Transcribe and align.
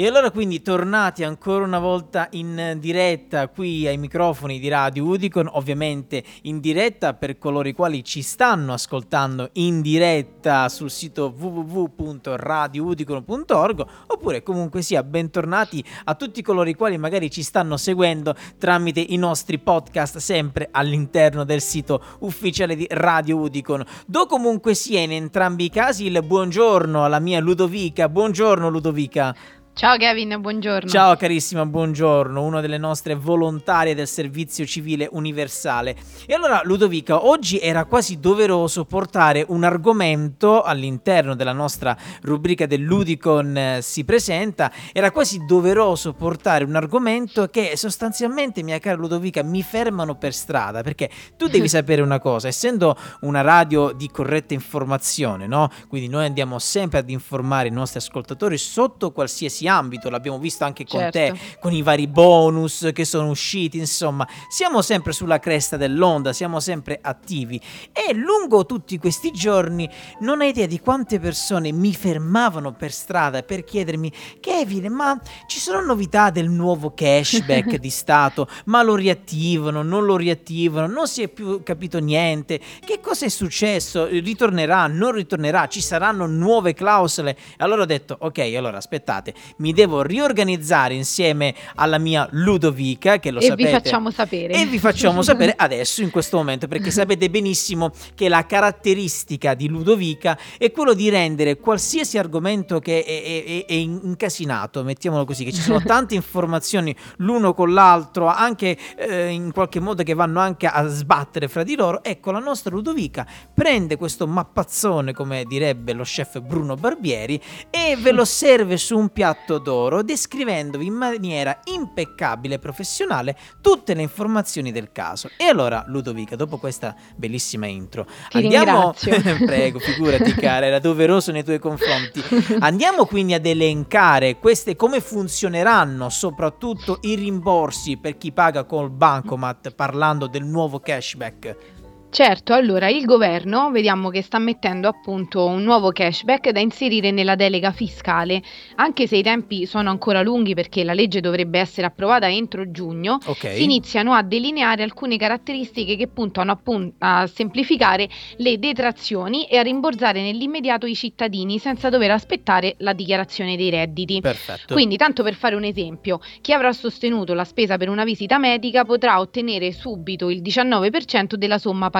E 0.00 0.06
allora 0.06 0.30
quindi 0.30 0.62
tornati 0.62 1.24
ancora 1.24 1.64
una 1.64 1.80
volta 1.80 2.28
in 2.30 2.76
diretta 2.78 3.48
qui 3.48 3.84
ai 3.84 3.96
microfoni 3.96 4.60
di 4.60 4.68
Radio 4.68 5.04
Udicon, 5.04 5.48
ovviamente 5.50 6.22
in 6.42 6.60
diretta 6.60 7.14
per 7.14 7.36
coloro 7.36 7.66
i 7.66 7.72
quali 7.72 8.04
ci 8.04 8.22
stanno 8.22 8.74
ascoltando 8.74 9.48
in 9.54 9.80
diretta 9.80 10.68
sul 10.68 10.92
sito 10.92 11.34
www.radioudicon.org 11.36 13.86
oppure 14.06 14.44
comunque 14.44 14.82
sia 14.82 15.02
bentornati 15.02 15.84
a 16.04 16.14
tutti 16.14 16.42
coloro 16.42 16.68
i 16.68 16.76
quali 16.76 16.96
magari 16.96 17.28
ci 17.28 17.42
stanno 17.42 17.76
seguendo 17.76 18.36
tramite 18.56 19.00
i 19.00 19.16
nostri 19.16 19.58
podcast 19.58 20.18
sempre 20.18 20.68
all'interno 20.70 21.42
del 21.42 21.60
sito 21.60 22.00
ufficiale 22.20 22.76
di 22.76 22.86
Radio 22.88 23.38
Udicon. 23.38 23.84
Do 24.06 24.26
comunque 24.26 24.74
sia 24.74 25.00
in 25.00 25.10
entrambi 25.10 25.64
i 25.64 25.70
casi 25.70 26.06
il 26.06 26.22
buongiorno 26.24 27.02
alla 27.02 27.18
mia 27.18 27.40
Ludovica. 27.40 28.08
Buongiorno 28.08 28.68
Ludovica. 28.68 29.34
Ciao 29.78 29.96
Kevin, 29.96 30.40
buongiorno. 30.40 30.90
Ciao 30.90 31.14
carissima, 31.14 31.64
buongiorno, 31.64 32.42
una 32.42 32.60
delle 32.60 32.78
nostre 32.78 33.14
volontarie 33.14 33.94
del 33.94 34.08
servizio 34.08 34.66
civile 34.66 35.08
universale. 35.12 35.94
E 36.26 36.34
allora 36.34 36.62
Ludovica, 36.64 37.24
oggi 37.24 37.60
era 37.60 37.84
quasi 37.84 38.18
doveroso 38.18 38.86
portare 38.86 39.44
un 39.46 39.62
argomento 39.62 40.62
all'interno 40.62 41.36
della 41.36 41.52
nostra 41.52 41.96
rubrica 42.22 42.66
del 42.66 42.80
Ludicon 42.80 43.56
eh, 43.56 43.78
si 43.80 44.04
presenta, 44.04 44.72
era 44.92 45.12
quasi 45.12 45.44
doveroso 45.46 46.12
portare 46.12 46.64
un 46.64 46.74
argomento 46.74 47.46
che 47.46 47.76
sostanzialmente, 47.76 48.64
mia 48.64 48.80
cara 48.80 48.96
Ludovica, 48.96 49.44
mi 49.44 49.62
fermano 49.62 50.16
per 50.16 50.34
strada, 50.34 50.82
perché 50.82 51.08
tu 51.36 51.46
devi 51.46 51.68
sapere 51.68 52.02
una 52.02 52.18
cosa, 52.18 52.48
essendo 52.48 52.96
una 53.20 53.42
radio 53.42 53.92
di 53.92 54.10
corretta 54.10 54.54
informazione, 54.54 55.46
no? 55.46 55.70
Quindi 55.86 56.08
noi 56.08 56.24
andiamo 56.26 56.58
sempre 56.58 56.98
ad 56.98 57.08
informare 57.08 57.68
i 57.68 57.70
nostri 57.70 58.00
ascoltatori 58.00 58.58
sotto 58.58 59.12
qualsiasi 59.12 59.66
ambito, 59.68 60.10
l'abbiamo 60.10 60.38
visto 60.38 60.64
anche 60.64 60.84
con 60.84 61.00
Certo. 61.00 61.18
te, 61.18 61.38
con 61.60 61.72
i 61.72 61.82
vari 61.82 62.06
bonus 62.06 62.90
che 62.92 63.04
sono 63.04 63.28
usciti, 63.28 63.78
insomma, 63.78 64.26
siamo 64.48 64.82
sempre 64.82 65.12
sulla 65.12 65.38
cresta 65.38 65.76
dell'onda, 65.76 66.32
siamo 66.32 66.60
sempre 66.60 66.98
attivi 67.00 67.60
e 67.92 68.14
lungo 68.14 68.66
tutti 68.66 68.98
questi 68.98 69.30
giorni 69.30 69.88
non 70.20 70.40
hai 70.40 70.48
idea 70.48 70.66
di 70.66 70.80
quante 70.80 71.20
persone 71.20 71.72
mi 71.72 71.94
fermavano 71.94 72.72
per 72.72 72.92
strada 72.92 73.42
per 73.42 73.64
chiedermi 73.64 74.12
Kevin, 74.40 74.92
ma 74.92 75.20
ci 75.46 75.58
sono 75.58 75.80
novità 75.80 76.30
del 76.30 76.48
nuovo 76.48 76.92
cashback 76.94 77.76
di 77.78 77.90
Stato? 77.90 78.48
Ma 78.66 78.82
lo 78.82 78.94
riattivano, 78.94 79.82
non 79.82 80.04
lo 80.04 80.16
riattivano, 80.16 80.86
non 80.86 81.06
si 81.06 81.22
è 81.22 81.28
più 81.28 81.62
capito 81.62 81.98
niente. 81.98 82.60
Che 82.84 83.00
cosa 83.00 83.26
è 83.26 83.28
successo? 83.28 84.06
Ritornerà, 84.06 84.86
non 84.86 85.12
ritornerà? 85.12 85.66
Ci 85.68 85.80
saranno 85.80 86.26
nuove 86.26 86.74
clausole? 86.74 87.36
Allora 87.58 87.82
ho 87.82 87.86
detto, 87.86 88.16
ok, 88.18 88.38
allora 88.56 88.76
aspettate, 88.78 89.34
mi 89.58 89.72
devo 89.72 90.02
riorganizzare 90.02 90.94
insieme 90.94 91.54
alla 91.76 91.98
mia 91.98 92.26
Ludovica, 92.32 93.18
che 93.18 93.30
lo 93.30 93.40
e 93.40 93.46
sapete. 93.46 93.64
vi 93.68 93.72
facciamo 93.72 94.10
sapere. 94.10 94.54
E 94.54 94.66
vi 94.66 94.78
facciamo 94.78 95.22
sapere 95.22 95.54
adesso, 95.56 96.02
in 96.02 96.10
questo 96.10 96.36
momento, 96.36 96.66
perché 96.68 96.90
sapete 96.90 97.30
benissimo 97.30 97.90
che 98.14 98.28
la 98.28 98.44
caratteristica 98.46 99.54
di 99.54 99.68
Ludovica 99.68 100.38
è 100.56 100.70
quello 100.70 100.94
di 100.94 101.08
rendere 101.08 101.56
qualsiasi 101.58 102.18
argomento 102.18 102.78
che 102.78 103.02
è, 103.04 103.22
è- 103.22 103.44
è- 103.44 103.64
è 103.66 103.72
incasinato, 103.74 104.82
mettiamolo 104.84 105.24
così, 105.24 105.44
che 105.44 105.52
ci 105.52 105.60
sono 105.60 105.80
tante 105.84 106.14
informazioni 106.14 106.94
l'uno 107.18 107.54
con 107.54 107.72
l'altro, 107.72 108.26
anche 108.26 108.76
eh, 108.96 109.28
in 109.28 109.52
qualche 109.52 109.80
modo 109.80 110.02
che 110.02 110.14
vanno 110.14 110.40
anche 110.40 110.66
a 110.66 110.86
sbattere 110.86 111.48
fra 111.48 111.62
di 111.62 111.74
loro. 111.76 112.02
Ecco, 112.02 112.30
la 112.30 112.38
nostra 112.38 112.70
Ludovica 112.74 113.26
prende 113.52 113.96
questo 113.96 114.26
mappazzone, 114.26 115.12
come 115.12 115.44
direbbe 115.44 115.92
lo 115.92 116.04
chef 116.04 116.40
Bruno 116.40 116.74
Barbieri, 116.76 117.40
e 117.70 117.96
ve 117.98 118.12
lo 118.12 118.24
serve 118.26 118.76
su 118.76 118.96
un 118.96 119.08
piatto 119.08 119.47
d'oro, 119.56 120.02
descrivendovi 120.02 120.84
in 120.84 120.92
maniera 120.92 121.60
impeccabile 121.64 122.56
e 122.56 122.58
professionale 122.58 123.34
tutte 123.62 123.94
le 123.94 124.02
informazioni 124.02 124.70
del 124.70 124.92
caso. 124.92 125.30
E 125.38 125.44
allora, 125.44 125.84
Ludovica, 125.86 126.36
dopo 126.36 126.58
questa 126.58 126.94
bellissima 127.16 127.66
intro, 127.66 128.06
Ti 128.28 128.36
andiamo. 128.36 128.92
Prego, 129.46 129.78
figurati, 129.78 130.34
cara, 130.34 130.66
era 130.66 130.78
doveroso 130.78 131.32
nei 131.32 131.44
tuoi 131.44 131.58
confronti. 131.58 132.22
Andiamo 132.60 133.06
quindi 133.06 133.32
ad 133.32 133.46
elencare 133.46 134.36
queste 134.38 134.76
come 134.76 135.00
funzioneranno, 135.00 136.10
soprattutto 136.10 136.98
i 137.02 137.14
rimborsi 137.14 137.96
per 137.96 138.18
chi 138.18 138.32
paga 138.32 138.64
col 138.64 138.90
bancomat, 138.90 139.70
parlando 139.70 140.26
del 140.26 140.44
nuovo 140.44 140.80
cashback. 140.80 141.77
Certo, 142.10 142.54
allora 142.54 142.88
il 142.88 143.04
governo 143.04 143.70
vediamo 143.70 144.08
che 144.08 144.22
sta 144.22 144.38
mettendo 144.38 144.88
appunto 144.88 145.44
un 145.44 145.62
nuovo 145.62 145.90
cashback 145.92 146.50
da 146.50 146.58
inserire 146.58 147.10
nella 147.10 147.34
delega 147.34 147.70
fiscale, 147.70 148.42
anche 148.76 149.06
se 149.06 149.18
i 149.18 149.22
tempi 149.22 149.66
sono 149.66 149.90
ancora 149.90 150.22
lunghi 150.22 150.54
perché 150.54 150.84
la 150.84 150.94
legge 150.94 151.20
dovrebbe 151.20 151.58
essere 151.58 151.86
approvata 151.86 152.28
entro 152.28 152.70
giugno. 152.70 153.18
Ok. 153.26 153.52
Si 153.52 153.62
iniziano 153.62 154.14
a 154.14 154.22
delineare 154.22 154.82
alcune 154.82 155.18
caratteristiche 155.18 155.96
che 155.96 156.08
puntano 156.08 156.50
appun- 156.50 156.94
a 156.98 157.26
semplificare 157.26 158.08
le 158.38 158.58
detrazioni 158.58 159.44
e 159.44 159.58
a 159.58 159.62
rimborsare 159.62 160.22
nell'immediato 160.22 160.86
i 160.86 160.94
cittadini 160.94 161.58
senza 161.58 161.90
dover 161.90 162.10
aspettare 162.10 162.74
la 162.78 162.94
dichiarazione 162.94 163.54
dei 163.54 163.68
redditi. 163.68 164.20
Perfetto. 164.20 164.72
Quindi, 164.72 164.96
tanto 164.96 165.22
per 165.22 165.34
fare 165.34 165.54
un 165.54 165.64
esempio, 165.64 166.20
chi 166.40 166.54
avrà 166.54 166.72
sostenuto 166.72 167.34
la 167.34 167.44
spesa 167.44 167.76
per 167.76 167.90
una 167.90 168.04
visita 168.04 168.38
medica 168.38 168.84
potrà 168.84 169.20
ottenere 169.20 169.72
subito 169.72 170.30
il 170.30 170.40
19% 170.40 171.34
della 171.34 171.58
somma 171.58 171.90
pagata. 171.90 171.96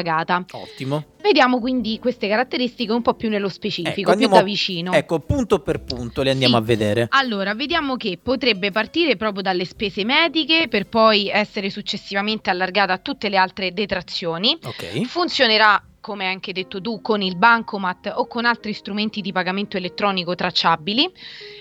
Ottimo. 0.52 1.04
Vediamo 1.20 1.58
quindi 1.60 1.98
queste 1.98 2.28
caratteristiche 2.28 2.92
un 2.92 3.02
po' 3.02 3.14
più 3.14 3.28
nello 3.28 3.48
specifico, 3.48 3.88
Ecco, 3.90 4.02
più 4.02 4.10
andiamo- 4.12 4.34
da 4.36 4.42
vicino. 4.42 4.92
Ecco, 4.92 5.18
punto 5.20 5.58
per 5.60 5.80
punto 5.82 6.22
le 6.22 6.30
andiamo 6.30 6.56
Sì. 6.56 6.62
a 6.62 6.64
vedere. 6.64 7.06
Allora, 7.10 7.54
vediamo 7.54 7.96
che 7.96 8.18
potrebbe 8.22 8.70
partire 8.70 9.16
proprio 9.16 9.42
dalle 9.42 9.64
spese 9.64 10.04
mediche 10.04 10.68
per 10.68 10.86
poi 10.88 11.28
essere 11.28 11.70
successivamente 11.70 12.50
allargata 12.50 12.92
a 12.92 12.98
tutte 12.98 13.28
le 13.28 13.36
altre 13.36 13.72
detrazioni. 13.72 14.56
Ok. 14.62 15.02
Funzionerà, 15.06 15.82
come 16.08 16.24
hai 16.26 16.32
anche 16.32 16.52
detto 16.54 16.80
tu, 16.80 17.02
con 17.02 17.20
il 17.20 17.36
bancomat 17.36 18.14
o 18.16 18.26
con 18.26 18.46
altri 18.46 18.72
strumenti 18.72 19.20
di 19.20 19.30
pagamento 19.30 19.76
elettronico 19.76 20.34
tracciabili. 20.34 21.12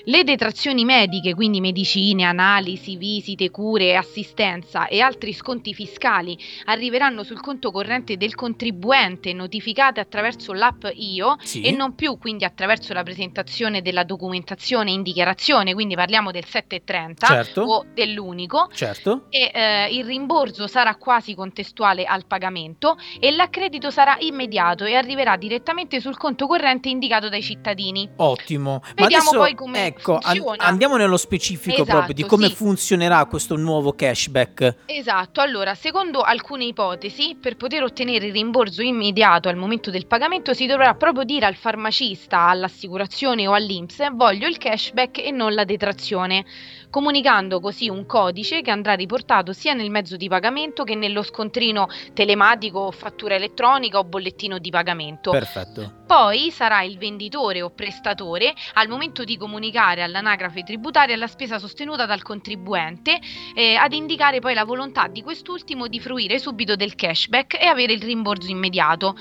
Le 0.05 0.23
detrazioni 0.23 0.85
mediche, 0.85 1.33
quindi 1.35 1.59
medicine, 1.59 2.23
analisi, 2.23 2.95
visite, 2.95 3.51
cure, 3.51 3.97
assistenza 3.97 4.87
e 4.87 5.01
altri 5.01 5.33
sconti 5.33 5.73
fiscali 5.73 6.37
arriveranno 6.65 7.23
sul 7.23 7.41
conto 7.41 7.71
corrente 7.71 8.15
del 8.15 8.35
contribuente 8.35 9.33
notificate 9.33 9.99
attraverso 9.99 10.53
l'app 10.53 10.85
IO 10.93 11.35
Sì. 11.41 11.59
e 11.61 11.71
non 11.71 11.93
più 11.93 12.17
quindi 12.17 12.45
attraverso 12.45 12.93
la 12.93 13.03
presentazione 13.03 13.81
della 13.81 14.05
documentazione 14.05 14.91
in 14.91 15.01
dichiarazione, 15.01 15.73
quindi 15.73 15.95
parliamo 15.95 16.31
del 16.31 16.45
730 16.45 17.27
Certo. 17.27 17.61
o 17.63 17.85
dell'unico 17.93 18.69
Certo. 18.73 19.25
e 19.29 19.51
eh, 19.53 19.87
il 19.93 20.05
rimborso 20.05 20.67
sarà 20.67 20.95
quasi 20.95 21.35
contestuale 21.35 22.05
al 22.05 22.25
pagamento 22.25 22.97
e 23.19 23.31
l'accredito 23.31 23.91
sarà 23.91 24.15
immediato 24.19 24.35
e 24.45 24.95
arriverà 24.95 25.35
direttamente 25.37 25.99
sul 25.99 26.17
conto 26.17 26.47
corrente 26.47 26.89
indicato 26.89 27.29
dai 27.29 27.41
cittadini. 27.41 28.09
Ottimo. 28.17 28.81
Ma 28.83 28.91
Vediamo 28.95 29.29
adesso 29.29 29.37
poi 29.37 29.55
come 29.55 29.85
ecco, 29.85 30.19
funziona. 30.21 30.63
andiamo 30.63 30.97
nello 30.97 31.17
specifico 31.17 31.81
Esatto, 31.81 31.91
proprio 31.91 32.13
di 32.13 32.23
come 32.23 32.47
sì. 32.47 32.55
funzionerà 32.55 33.25
questo 33.25 33.55
nuovo 33.55 33.93
cashback. 33.93 34.75
Esatto, 34.85 35.41
allora, 35.41 35.75
secondo 35.75 36.21
alcune 36.21 36.65
ipotesi, 36.65 37.37
per 37.39 37.57
poter 37.57 37.83
ottenere 37.83 38.27
il 38.27 38.31
rimborso 38.31 38.81
immediato 38.81 39.49
al 39.49 39.55
momento 39.55 39.89
del 39.91 40.05
pagamento 40.07 40.53
si 40.53 40.65
dovrà 40.65 40.93
proprio 40.93 41.23
dire 41.23 41.45
al 41.45 41.55
farmacista, 41.55 42.47
all'assicurazione 42.47 43.47
o 43.47 43.53
all'INPS 43.53 44.11
voglio 44.13 44.47
il 44.47 44.57
cashback 44.57 45.17
e 45.19 45.31
non 45.31 45.53
la 45.53 45.63
detrazione, 45.63 46.45
comunicando 46.89 47.59
così 47.59 47.89
un 47.89 48.05
codice 48.05 48.61
che 48.61 48.71
andrà 48.71 48.93
riportato 48.93 49.53
sia 49.53 49.73
nel 49.73 49.89
mezzo 49.89 50.15
di 50.15 50.27
pagamento 50.27 50.83
che 50.83 50.95
nello 50.95 51.23
scontrino 51.23 51.87
telematico 52.13 52.79
o 52.79 52.91
fattura 52.91 53.35
elettronica 53.35 53.97
o 53.97 54.03
bollettino 54.03 54.26
di 54.59 54.69
pagamento. 54.69 55.31
Perfetto. 55.31 56.05
Poi 56.05 56.51
sarà 56.51 56.83
il 56.83 56.97
venditore 56.97 57.61
o 57.61 57.69
prestatore 57.69 58.53
al 58.73 58.87
momento 58.87 59.23
di 59.23 59.37
comunicare 59.37 60.03
all'anagrafe 60.03 60.63
tributaria 60.63 61.15
la 61.17 61.27
spesa 61.27 61.59
sostenuta 61.59 62.05
dal 62.05 62.21
contribuente 62.21 63.19
eh, 63.53 63.75
ad 63.75 63.93
indicare 63.93 64.39
poi 64.39 64.53
la 64.53 64.63
volontà 64.63 65.07
di 65.07 65.21
quest'ultimo 65.21 65.87
di 65.87 65.99
fruire 65.99 66.39
subito 66.39 66.75
del 66.75 66.95
cashback 66.95 67.61
e 67.61 67.65
avere 67.65 67.93
il 67.93 68.01
rimborso 68.01 68.49
immediato. 68.49 69.15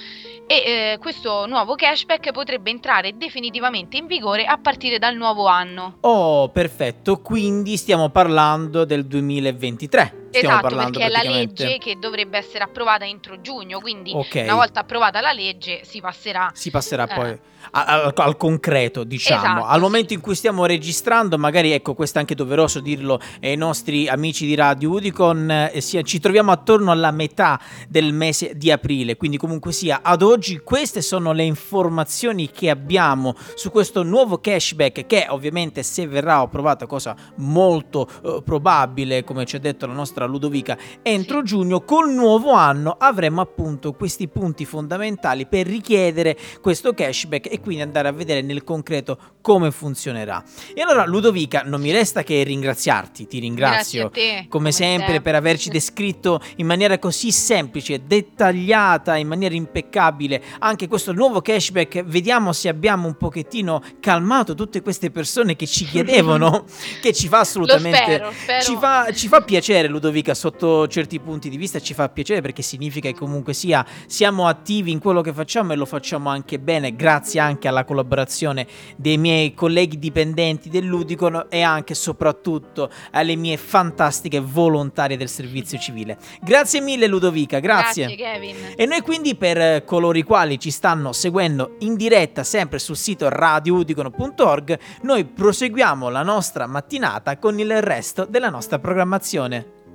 E 0.46 0.54
eh, 0.54 0.98
questo 0.98 1.46
nuovo 1.46 1.74
cashback 1.74 2.30
potrebbe 2.30 2.70
entrare 2.70 3.16
definitivamente 3.16 3.96
in 3.96 4.06
vigore 4.06 4.44
a 4.44 4.58
partire 4.58 4.98
dal 4.98 5.16
nuovo 5.16 5.46
anno. 5.46 5.98
Oh, 6.02 6.48
perfetto. 6.50 7.20
Quindi 7.20 7.76
stiamo 7.76 8.10
parlando 8.10 8.84
del 8.84 9.06
2023. 9.06 10.25
Stiamo 10.38 10.58
esatto, 10.58 10.76
perché 10.76 11.04
è 11.04 11.08
la 11.08 11.22
legge 11.22 11.78
che 11.78 11.96
dovrebbe 11.98 12.38
essere 12.38 12.64
approvata 12.64 13.04
entro 13.04 13.40
giugno, 13.40 13.80
quindi 13.80 14.12
Ok. 14.14 14.40
una 14.44 14.54
volta 14.54 14.80
approvata 14.80 15.20
la 15.20 15.32
legge 15.32 15.80
si 15.84 16.00
passerà 16.00 16.50
Si 16.54 16.70
passerà 16.70 17.06
Eh. 17.08 17.14
poi 17.14 17.38
al, 17.72 18.12
al 18.14 18.36
concreto, 18.36 19.02
diciamo. 19.02 19.40
Esatto, 19.42 19.64
al 19.64 19.74
sì. 19.74 19.80
momento 19.80 20.12
in 20.12 20.20
cui 20.20 20.34
stiamo 20.36 20.66
registrando, 20.66 21.36
magari 21.36 21.72
ecco, 21.72 21.94
questo 21.94 22.18
è 22.18 22.20
anche 22.20 22.34
doveroso 22.36 22.78
dirlo 22.80 23.18
ai 23.42 23.56
nostri 23.56 24.06
amici 24.08 24.46
di 24.46 24.54
Radio 24.54 24.90
Udicon, 24.90 25.50
eh, 25.72 25.80
sia- 25.80 26.02
ci 26.02 26.20
troviamo 26.20 26.52
attorno 26.52 26.92
alla 26.92 27.10
metà 27.10 27.58
del 27.88 28.12
mese 28.12 28.52
di 28.54 28.70
aprile, 28.70 29.16
quindi 29.16 29.36
comunque 29.36 29.72
sia 29.72 30.00
ad 30.02 30.22
oggi 30.22 30.58
queste 30.58 31.02
sono 31.02 31.32
le 31.32 31.42
informazioni 31.42 32.50
che 32.50 32.70
abbiamo 32.70 33.34
su 33.56 33.70
questo 33.70 34.02
nuovo 34.02 34.38
cashback 34.38 35.06
che 35.06 35.26
ovviamente 35.28 35.82
se 35.82 36.06
verrà 36.06 36.36
approvato, 36.38 36.86
cosa 36.86 37.16
molto 37.36 38.08
eh, 38.24 38.42
probabile, 38.44 39.24
come 39.24 39.44
ci 39.44 39.56
ha 39.56 39.60
detto 39.60 39.86
la 39.86 39.92
nostra 39.94 40.25
Ludovica, 40.26 40.76
entro 41.02 41.42
giugno 41.42 41.82
col 41.82 42.12
nuovo 42.12 42.52
anno 42.52 42.96
avremo 42.98 43.40
appunto 43.40 43.92
questi 43.92 44.28
punti 44.28 44.64
fondamentali 44.64 45.46
per 45.46 45.66
richiedere 45.66 46.36
questo 46.60 46.92
cashback 46.92 47.50
e 47.50 47.60
quindi 47.60 47.82
andare 47.82 48.08
a 48.08 48.12
vedere 48.12 48.42
nel 48.42 48.64
concreto 48.64 49.18
come 49.40 49.70
funzionerà. 49.70 50.42
E 50.74 50.80
allora 50.80 51.06
Ludovica, 51.06 51.62
non 51.64 51.80
mi 51.80 51.92
resta 51.92 52.22
che 52.22 52.42
ringraziarti, 52.42 53.26
ti 53.26 53.38
ringrazio. 53.38 54.10
Te. 54.10 54.46
Come 54.48 54.72
sempre 54.72 55.20
per 55.20 55.34
averci 55.34 55.70
descritto 55.70 56.40
in 56.56 56.66
maniera 56.66 56.98
così 56.98 57.30
semplice, 57.30 58.02
dettagliata, 58.06 59.16
in 59.16 59.28
maniera 59.28 59.54
impeccabile 59.54 60.42
anche 60.58 60.88
questo 60.88 61.12
nuovo 61.12 61.40
cashback. 61.40 62.02
Vediamo 62.04 62.52
se 62.52 62.68
abbiamo 62.68 63.06
un 63.06 63.16
pochettino 63.16 63.82
calmato 64.00 64.54
tutte 64.54 64.82
queste 64.82 65.10
persone 65.10 65.54
che 65.54 65.66
ci 65.66 65.84
chiedevano, 65.84 66.64
che 67.00 67.12
ci 67.12 67.28
fa 67.28 67.40
assolutamente 67.40 67.96
spero, 67.96 68.32
spero. 68.32 68.62
ci 68.62 68.76
fa, 68.76 69.12
ci 69.12 69.28
fa 69.28 69.42
piacere 69.42 69.88
Ludovica 69.88 70.14
sotto 70.34 70.86
certi 70.88 71.18
punti 71.20 71.48
di 71.48 71.56
vista, 71.56 71.80
ci 71.80 71.94
fa 71.94 72.08
piacere 72.08 72.40
perché 72.40 72.62
significa 72.62 73.08
che 73.08 73.16
comunque 73.16 73.52
sia 73.52 73.84
siamo 74.06 74.46
attivi 74.46 74.90
in 74.90 74.98
quello 74.98 75.20
che 75.20 75.32
facciamo 75.32 75.72
e 75.72 75.76
lo 75.76 75.86
facciamo 75.86 76.28
anche 76.28 76.58
bene 76.58 76.94
grazie 76.94 77.40
anche 77.40 77.68
alla 77.68 77.84
collaborazione 77.84 78.66
dei 78.96 79.18
miei 79.18 79.54
colleghi 79.54 79.98
dipendenti 79.98 80.68
dell'Udicon 80.68 81.46
e 81.48 81.62
anche 81.62 81.92
e 81.92 81.94
soprattutto 81.94 82.90
alle 83.12 83.34
mie 83.36 83.56
fantastiche 83.56 84.40
volontarie 84.40 85.16
del 85.16 85.28
servizio 85.28 85.78
civile. 85.78 86.18
Grazie 86.40 86.80
mille 86.80 87.06
Ludovica, 87.06 87.58
grazie. 87.58 88.06
Grazie 88.06 88.24
Kevin. 88.24 88.56
E 88.76 88.86
noi 88.86 89.00
quindi 89.00 89.34
per 89.34 89.58
eh, 89.58 89.84
coloro 89.84 90.18
i 90.18 90.22
quali 90.22 90.58
ci 90.58 90.70
stanno 90.70 91.12
seguendo 91.12 91.76
in 91.80 91.96
diretta 91.96 92.44
sempre 92.44 92.78
sul 92.78 92.96
sito 92.96 93.28
radioudicono.org, 93.28 94.78
noi 95.02 95.24
proseguiamo 95.24 96.08
la 96.08 96.22
nostra 96.22 96.66
mattinata 96.66 97.38
con 97.38 97.58
il 97.58 97.82
resto 97.82 98.24
della 98.24 98.50
nostra 98.50 98.78
programmazione. 98.78 99.75